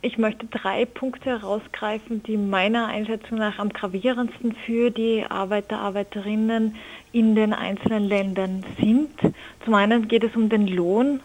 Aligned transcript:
Ich 0.00 0.16
möchte 0.16 0.46
drei 0.46 0.84
Punkte 0.84 1.30
herausgreifen, 1.30 2.22
die 2.22 2.36
meiner 2.36 2.86
Einschätzung 2.86 3.38
nach 3.38 3.58
am 3.58 3.70
gravierendsten 3.70 4.52
für 4.52 4.90
die 4.90 5.24
Arbeiter, 5.28 5.80
Arbeiterinnen 5.80 6.76
in 7.10 7.34
den 7.34 7.52
einzelnen 7.52 8.04
Ländern 8.04 8.64
sind. 8.80 9.10
Zum 9.64 9.74
einen 9.74 10.06
geht 10.06 10.22
es 10.22 10.36
um 10.36 10.48
den 10.48 10.68
Lohn. 10.68 11.18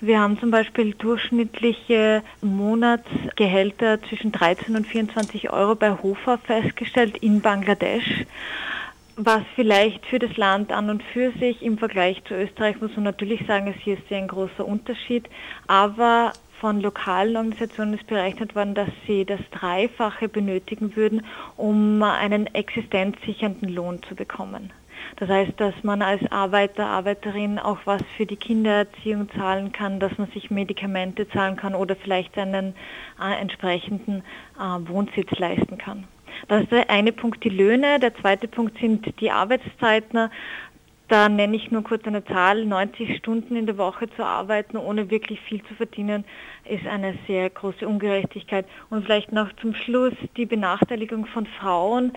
Wir 0.00 0.20
haben 0.20 0.38
zum 0.38 0.52
Beispiel 0.52 0.94
durchschnittliche 0.94 2.22
Monatsgehälter 2.40 4.00
zwischen 4.04 4.30
13 4.30 4.76
und 4.76 4.86
24 4.86 5.50
Euro 5.50 5.74
bei 5.74 5.90
Hofer 5.90 6.38
festgestellt 6.38 7.16
in 7.18 7.40
Bangladesch 7.40 8.26
was 9.22 9.42
vielleicht 9.54 10.06
für 10.06 10.18
das 10.18 10.34
Land 10.38 10.72
an 10.72 10.88
und 10.88 11.02
für 11.02 11.30
sich 11.32 11.60
im 11.60 11.76
Vergleich 11.76 12.22
zu 12.24 12.32
Österreich 12.32 12.80
muss 12.80 12.94
man 12.94 13.04
natürlich 13.04 13.46
sagen, 13.46 13.66
ist 13.66 13.82
hier 13.82 13.98
ein 14.16 14.28
großer 14.28 14.64
Unterschied, 14.64 15.28
aber 15.66 16.32
von 16.60 16.80
lokalen 16.80 17.36
Organisationen 17.36 17.94
ist 17.94 18.06
berechnet 18.06 18.54
worden, 18.54 18.74
dass 18.74 18.90
sie 19.06 19.24
das 19.24 19.40
Dreifache 19.50 20.28
benötigen 20.28 20.94
würden, 20.94 21.24
um 21.56 22.02
einen 22.02 22.46
existenzsichernden 22.54 23.68
Lohn 23.70 24.02
zu 24.02 24.14
bekommen. 24.14 24.72
Das 25.16 25.28
heißt, 25.28 25.52
dass 25.56 25.74
man 25.82 26.02
als 26.02 26.20
Arbeiter, 26.30 26.86
Arbeiterin 26.86 27.58
auch 27.58 27.78
was 27.84 28.02
für 28.16 28.26
die 28.26 28.36
Kindererziehung 28.36 29.28
zahlen 29.30 29.72
kann, 29.72 29.98
dass 29.98 30.16
man 30.18 30.30
sich 30.30 30.50
Medikamente 30.50 31.28
zahlen 31.28 31.56
kann 31.56 31.74
oder 31.74 31.96
vielleicht 31.96 32.36
einen 32.38 32.74
äh, 33.20 33.40
entsprechenden 33.40 34.22
äh, 34.58 34.88
Wohnsitz 34.88 35.30
leisten 35.38 35.78
kann. 35.78 36.04
Das 36.48 36.62
ist 36.62 36.72
der 36.72 36.90
eine 36.90 37.12
Punkt, 37.12 37.44
die 37.44 37.50
Löhne. 37.50 37.98
Der 37.98 38.14
zweite 38.14 38.48
Punkt 38.48 38.78
sind 38.78 39.20
die 39.20 39.30
Arbeitszeiten. 39.30 40.30
Da 41.10 41.28
nenne 41.28 41.56
ich 41.56 41.72
nur 41.72 41.82
kurz 41.82 42.06
eine 42.06 42.24
Zahl. 42.24 42.64
90 42.64 43.16
Stunden 43.16 43.56
in 43.56 43.66
der 43.66 43.76
Woche 43.78 44.08
zu 44.14 44.24
arbeiten, 44.24 44.76
ohne 44.76 45.10
wirklich 45.10 45.40
viel 45.40 45.60
zu 45.64 45.74
verdienen, 45.74 46.24
ist 46.64 46.86
eine 46.86 47.18
sehr 47.26 47.50
große 47.50 47.86
Ungerechtigkeit. 47.86 48.64
Und 48.90 49.06
vielleicht 49.06 49.32
noch 49.32 49.52
zum 49.60 49.74
Schluss 49.74 50.12
die 50.36 50.46
Benachteiligung 50.46 51.26
von 51.26 51.46
Frauen. 51.46 52.12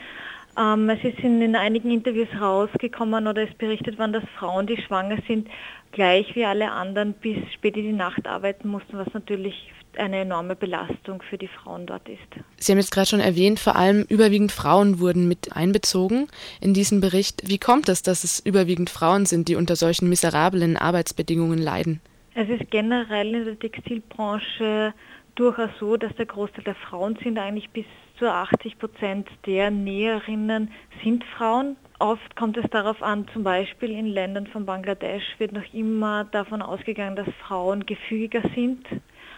Ähm, 0.57 0.89
es 0.89 1.03
ist 1.03 1.19
in, 1.19 1.55
einigen 1.55 1.91
Interviews 1.91 2.29
rausgekommen 2.39 3.27
oder 3.27 3.43
es 3.43 3.53
berichtet 3.55 3.97
worden, 3.97 4.13
dass 4.13 4.23
Frauen, 4.37 4.67
die 4.67 4.77
schwanger 4.77 5.17
sind, 5.27 5.47
gleich 5.91 6.35
wie 6.35 6.45
alle 6.45 6.71
anderen 6.71 7.13
bis 7.13 7.37
spät 7.53 7.75
in 7.77 7.83
die 7.83 7.93
Nacht 7.93 8.27
arbeiten 8.27 8.67
mussten, 8.67 8.97
was 8.97 9.11
natürlich 9.13 9.71
eine 9.97 10.17
enorme 10.17 10.55
Belastung 10.55 11.21
für 11.21 11.37
die 11.37 11.47
Frauen 11.47 11.85
dort 11.85 12.07
ist. 12.09 12.19
Sie 12.57 12.71
haben 12.71 12.79
jetzt 12.79 12.91
gerade 12.91 13.07
schon 13.07 13.19
erwähnt, 13.19 13.59
vor 13.59 13.75
allem 13.75 14.03
überwiegend 14.09 14.51
Frauen 14.51 14.99
wurden 14.99 15.27
mit 15.27 15.55
einbezogen 15.55 16.27
in 16.61 16.73
diesen 16.73 17.01
Bericht. 17.01 17.47
Wie 17.47 17.59
kommt 17.59 17.89
es, 17.89 18.01
dass 18.01 18.23
es 18.23 18.39
überwiegend 18.39 18.89
Frauen 18.89 19.25
sind, 19.25 19.47
die 19.47 19.55
unter 19.55 19.75
solchen 19.75 20.09
miserablen 20.09 20.77
Arbeitsbedingungen 20.77 21.59
leiden? 21.59 22.01
Es 22.35 22.49
ist 22.49 22.71
generell 22.71 23.35
in 23.35 23.45
der 23.45 23.59
Textilbranche 23.59 24.93
durchaus 25.35 25.69
so, 25.79 25.97
dass 25.97 26.15
der 26.15 26.25
Großteil 26.25 26.63
der 26.63 26.75
Frauen 26.75 27.17
sind, 27.23 27.37
eigentlich 27.37 27.69
bis 27.69 27.85
zu 28.23 28.31
80 28.31 28.79
Prozent 28.79 29.27
der 29.45 29.69
Näherinnen 29.69 30.71
sind 31.03 31.25
Frauen. 31.37 31.75
Oft 31.99 32.37
kommt 32.37 32.55
es 32.55 32.69
darauf 32.69 33.03
an, 33.03 33.27
zum 33.33 33.43
Beispiel 33.43 33.91
in 33.91 34.05
Ländern 34.05 34.47
von 34.47 34.65
Bangladesch 34.65 35.25
wird 35.39 35.51
noch 35.51 35.73
immer 35.73 36.23
davon 36.23 36.61
ausgegangen, 36.61 37.17
dass 37.17 37.27
Frauen 37.45 37.85
gefügiger 37.85 38.41
sind 38.55 38.87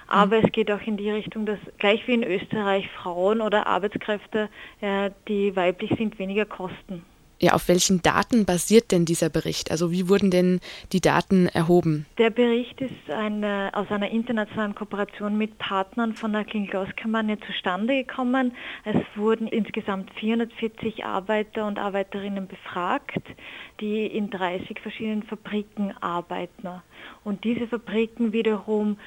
aber 0.07 0.43
es 0.43 0.51
geht 0.51 0.71
auch 0.71 0.81
in 0.81 0.97
die 0.97 1.09
Richtung, 1.09 1.47
dass 1.47 1.57
gleich 1.79 2.07
wie 2.07 2.13
in 2.13 2.23
Österreich 2.23 2.87
Frauen 2.91 3.41
oder 3.41 3.65
Arbeitskräfte, 3.65 4.49
äh, 4.79 5.09
die 5.27 5.55
weiblich 5.55 5.91
sind, 5.97 6.19
weniger 6.19 6.45
kosten. 6.45 7.03
Ja, 7.39 7.53
auf 7.53 7.67
welchen 7.67 8.01
Daten 8.01 8.45
basiert 8.45 8.91
denn 8.91 9.05
dieser 9.05 9.29
Bericht? 9.29 9.71
Also 9.71 9.91
wie 9.91 10.07
wurden 10.07 10.31
denn 10.31 10.61
die 10.93 11.01
Daten 11.01 11.47
erhoben? 11.47 12.05
Der 12.17 12.29
Bericht 12.29 12.79
ist 12.79 13.09
eine, 13.09 13.71
aus 13.73 13.89
einer 13.89 14.09
internationalen 14.09 14.73
Kooperation 14.73 15.37
mit 15.37 15.57
Partnern 15.57 16.15
von 16.15 16.31
der 16.31 16.45
Klinik 16.45 16.75
Auskampagne 16.75 17.37
zustande 17.41 18.03
gekommen. 18.03 18.53
Es 18.85 18.95
wurden 19.15 19.47
insgesamt 19.47 20.11
440 20.19 21.03
Arbeiter 21.03 21.67
und 21.67 21.77
Arbeiterinnen 21.77 22.47
befragt, 22.47 23.21
die 23.81 24.05
in 24.05 24.29
30 24.29 24.79
verschiedenen 24.79 25.23
Fabriken 25.23 25.93
arbeiten. 25.99 26.69
Und 27.23 27.43
diese 27.43 27.67
Fabriken 27.67 28.33
wiederum 28.33 28.97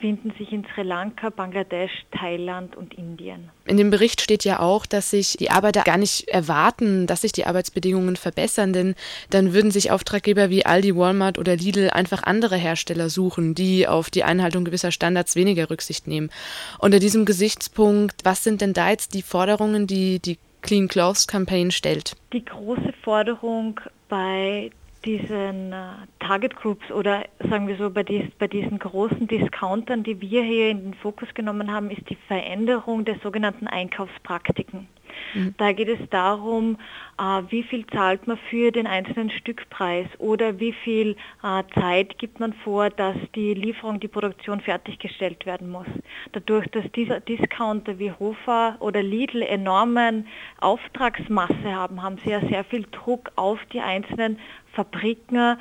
finden 0.00 0.32
sich 0.36 0.52
in 0.52 0.66
Sri 0.74 0.82
Lanka, 0.82 1.30
Bangladesch, 1.30 1.92
Thailand 2.10 2.76
und 2.76 2.94
Indien. 2.94 3.50
In 3.66 3.76
dem 3.76 3.90
Bericht 3.90 4.20
steht 4.20 4.44
ja 4.44 4.60
auch, 4.60 4.84
dass 4.84 5.10
sich 5.10 5.36
die 5.38 5.50
Arbeiter 5.50 5.82
gar 5.82 5.96
nicht 5.96 6.28
erwarten, 6.28 7.06
dass 7.06 7.22
sich 7.22 7.32
die 7.32 7.46
Arbeitsbedingungen 7.46 7.78
verbessern, 8.16 8.72
denn 8.72 8.94
dann 9.30 9.52
würden 9.52 9.70
sich 9.70 9.90
Auftraggeber 9.90 10.50
wie 10.50 10.66
Aldi, 10.66 10.96
Walmart 10.96 11.38
oder 11.38 11.56
Lidl 11.56 11.90
einfach 11.90 12.22
andere 12.22 12.56
Hersteller 12.56 13.08
suchen, 13.10 13.54
die 13.54 13.86
auf 13.86 14.10
die 14.10 14.24
Einhaltung 14.24 14.64
gewisser 14.64 14.92
Standards 14.92 15.36
weniger 15.36 15.70
Rücksicht 15.70 16.06
nehmen. 16.06 16.30
Unter 16.78 16.98
diesem 16.98 17.24
Gesichtspunkt, 17.24 18.24
was 18.24 18.44
sind 18.44 18.60
denn 18.60 18.72
da 18.72 18.90
jetzt 18.90 19.14
die 19.14 19.22
Forderungen, 19.22 19.86
die 19.86 20.20
die 20.20 20.38
Clean 20.62 20.88
Clothes 20.88 21.26
Campaign 21.26 21.70
stellt? 21.70 22.16
Die 22.32 22.44
große 22.44 22.92
Forderung 23.02 23.80
bei 24.08 24.70
diesen 25.04 25.72
äh, 25.72 25.84
Target 26.20 26.56
Groups 26.56 26.90
oder 26.90 27.24
sagen 27.48 27.68
wir 27.68 27.76
so 27.76 27.90
bei, 27.90 28.02
dies, 28.02 28.24
bei 28.38 28.48
diesen 28.48 28.78
großen 28.78 29.26
Discountern, 29.26 30.02
die 30.02 30.20
wir 30.20 30.42
hier 30.42 30.70
in 30.70 30.82
den 30.82 30.94
Fokus 30.94 31.28
genommen 31.34 31.72
haben, 31.72 31.90
ist 31.90 32.08
die 32.10 32.18
Veränderung 32.26 33.04
der 33.04 33.18
sogenannten 33.22 33.66
Einkaufspraktiken. 33.66 34.88
Mhm. 35.34 35.54
Da 35.58 35.72
geht 35.72 35.88
es 35.88 36.08
darum, 36.10 36.78
äh, 37.18 37.42
wie 37.50 37.62
viel 37.62 37.86
zahlt 37.86 38.26
man 38.26 38.38
für 38.50 38.70
den 38.70 38.86
einzelnen 38.86 39.30
Stückpreis 39.30 40.06
oder 40.18 40.60
wie 40.60 40.72
viel 40.72 41.16
äh, 41.42 41.62
Zeit 41.74 42.18
gibt 42.18 42.40
man 42.40 42.52
vor, 42.52 42.90
dass 42.90 43.16
die 43.34 43.54
Lieferung, 43.54 44.00
die 44.00 44.08
Produktion 44.08 44.60
fertiggestellt 44.60 45.46
werden 45.46 45.70
muss. 45.70 45.86
Dadurch, 46.32 46.66
dass 46.68 46.84
diese 46.92 47.20
Discounter 47.20 47.98
wie 47.98 48.12
Hofer 48.12 48.76
oder 48.80 49.02
Lidl 49.02 49.42
enormen 49.42 50.26
Auftragsmasse 50.60 51.74
haben, 51.74 52.02
haben 52.02 52.18
sie 52.24 52.30
ja 52.30 52.40
sehr 52.40 52.64
viel 52.64 52.86
Druck 52.90 53.30
auf 53.36 53.58
die 53.72 53.80
einzelnen 53.80 54.38
Fabriken, 54.72 55.58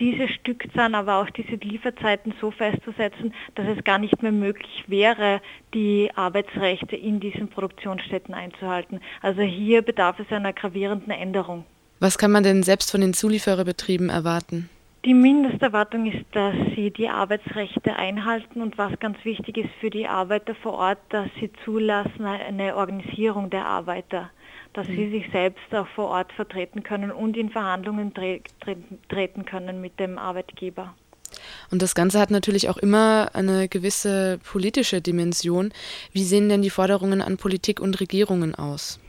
diese 0.00 0.28
Stückzahlen, 0.28 0.94
aber 0.94 1.16
auch 1.16 1.30
diese 1.30 1.56
Lieferzeiten 1.56 2.34
so 2.40 2.50
festzusetzen, 2.50 3.34
dass 3.54 3.66
es 3.66 3.84
gar 3.84 3.98
nicht 3.98 4.22
mehr 4.22 4.32
möglich 4.32 4.84
wäre, 4.86 5.40
die 5.74 6.10
Arbeitsrechte 6.14 6.96
in 6.96 7.20
diesen 7.20 7.48
Produktionsstätten 7.48 8.34
einzuhalten. 8.34 9.00
Also 9.22 9.42
hier 9.42 9.82
bedarf 9.82 10.18
es 10.20 10.30
einer 10.30 10.52
gravierenden 10.52 11.12
Änderung. 11.12 11.64
Was 12.00 12.16
kann 12.16 12.30
man 12.30 12.44
denn 12.44 12.62
selbst 12.62 12.90
von 12.90 13.00
den 13.00 13.12
Zuliefererbetrieben 13.12 14.08
erwarten? 14.08 14.70
Die 15.04 15.14
Mindesterwartung 15.14 16.10
ist, 16.10 16.24
dass 16.32 16.54
sie 16.74 16.90
die 16.90 17.08
Arbeitsrechte 17.08 17.96
einhalten 17.96 18.60
und 18.60 18.76
was 18.78 18.98
ganz 18.98 19.16
wichtig 19.24 19.56
ist 19.58 19.70
für 19.80 19.90
die 19.90 20.06
Arbeiter 20.06 20.54
vor 20.56 20.74
Ort, 20.74 20.98
dass 21.10 21.28
sie 21.40 21.50
zulassen 21.64 22.24
eine 22.24 22.76
Organisierung 22.76 23.48
der 23.48 23.64
Arbeiter 23.64 24.30
dass 24.72 24.86
sie 24.86 25.06
mhm. 25.06 25.10
sich 25.10 25.32
selbst 25.32 25.74
auch 25.74 25.88
vor 25.88 26.08
Ort 26.08 26.32
vertreten 26.32 26.82
können 26.82 27.10
und 27.10 27.36
in 27.36 27.50
Verhandlungen 27.50 28.14
tre 28.14 28.40
treten 29.08 29.44
können 29.44 29.80
mit 29.80 29.98
dem 29.98 30.18
Arbeitgeber. 30.18 30.94
Und 31.70 31.82
das 31.82 31.94
Ganze 31.94 32.18
hat 32.18 32.30
natürlich 32.30 32.68
auch 32.68 32.78
immer 32.78 33.30
eine 33.34 33.68
gewisse 33.68 34.38
politische 34.44 35.00
Dimension. 35.00 35.72
Wie 36.12 36.24
sehen 36.24 36.48
denn 36.48 36.62
die 36.62 36.70
Forderungen 36.70 37.20
an 37.20 37.36
Politik 37.36 37.80
und 37.80 38.00
Regierungen 38.00 38.54
aus? 38.54 39.00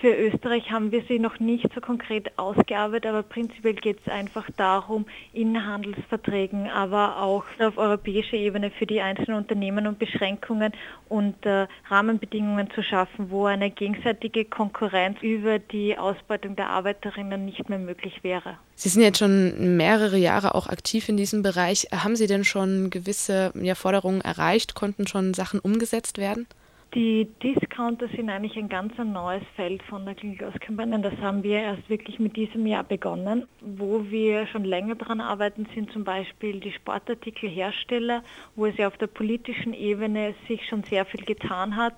Für 0.00 0.14
Österreich 0.14 0.70
haben 0.70 0.92
wir 0.92 1.02
sie 1.08 1.18
noch 1.18 1.40
nicht 1.40 1.68
so 1.74 1.80
konkret 1.82 2.38
ausgearbeitet, 2.38 3.04
aber 3.04 3.22
prinzipiell 3.22 3.74
geht 3.74 3.98
es 4.00 4.10
einfach 4.10 4.48
darum, 4.56 5.04
in 5.34 5.66
Handelsverträgen, 5.66 6.70
aber 6.70 7.20
auch 7.20 7.44
auf 7.58 7.76
europäischer 7.76 8.38
Ebene 8.38 8.70
für 8.70 8.86
die 8.86 9.02
einzelnen 9.02 9.36
Unternehmen 9.36 9.86
und 9.86 9.98
Beschränkungen 9.98 10.72
und 11.10 11.44
äh, 11.44 11.66
Rahmenbedingungen 11.90 12.70
zu 12.74 12.82
schaffen, 12.82 13.30
wo 13.30 13.44
eine 13.44 13.70
gegenseitige 13.70 14.46
Konkurrenz 14.46 15.18
über 15.20 15.58
die 15.58 15.98
Ausbeutung 15.98 16.56
der 16.56 16.70
Arbeiterinnen 16.70 17.44
nicht 17.44 17.68
mehr 17.68 17.78
möglich 17.78 18.20
wäre. 18.24 18.56
Sie 18.76 18.88
sind 18.88 19.02
jetzt 19.02 19.18
schon 19.18 19.76
mehrere 19.76 20.16
Jahre 20.16 20.54
auch 20.54 20.68
aktiv 20.68 21.10
in 21.10 21.18
diesem 21.18 21.42
Bereich. 21.42 21.88
Haben 21.92 22.16
Sie 22.16 22.26
denn 22.26 22.44
schon 22.44 22.88
gewisse 22.88 23.52
ja, 23.54 23.74
Forderungen 23.74 24.22
erreicht? 24.22 24.74
Konnten 24.74 25.06
schon 25.06 25.34
Sachen 25.34 25.60
umgesetzt 25.60 26.16
werden? 26.16 26.46
Die 26.92 27.28
Discounter 27.40 28.08
sind 28.08 28.30
eigentlich 28.30 28.56
ein 28.56 28.68
ganz 28.68 28.98
neues 28.98 29.44
Feld 29.54 29.80
von 29.84 30.04
der 30.04 30.16
Klinikauskampagne. 30.16 30.98
Das 30.98 31.16
haben 31.18 31.44
wir 31.44 31.60
erst 31.60 31.88
wirklich 31.88 32.18
mit 32.18 32.34
diesem 32.34 32.66
Jahr 32.66 32.82
begonnen. 32.82 33.46
Wo 33.60 34.10
wir 34.10 34.48
schon 34.48 34.64
länger 34.64 34.96
daran 34.96 35.20
arbeiten, 35.20 35.68
sind 35.72 35.92
zum 35.92 36.02
Beispiel 36.02 36.58
die 36.58 36.72
Sportartikelhersteller, 36.72 38.24
wo 38.56 38.66
es 38.66 38.76
ja 38.76 38.88
auf 38.88 38.96
der 38.96 39.06
politischen 39.06 39.72
Ebene 39.72 40.34
sich 40.48 40.66
schon 40.66 40.82
sehr 40.82 41.04
viel 41.04 41.24
getan 41.24 41.76
hat. 41.76 41.94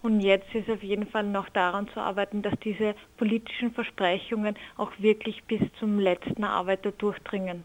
Und 0.00 0.20
jetzt 0.20 0.54
ist 0.54 0.70
auf 0.70 0.82
jeden 0.82 1.06
Fall 1.06 1.24
noch 1.24 1.50
daran 1.50 1.88
zu 1.88 2.00
arbeiten, 2.00 2.40
dass 2.40 2.58
diese 2.60 2.94
politischen 3.18 3.72
Versprechungen 3.72 4.56
auch 4.78 4.92
wirklich 4.96 5.44
bis 5.44 5.60
zum 5.78 5.98
letzten 5.98 6.44
Arbeiter 6.44 6.92
durchdringen. 6.92 7.64